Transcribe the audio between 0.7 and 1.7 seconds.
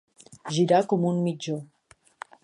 com un mitjó.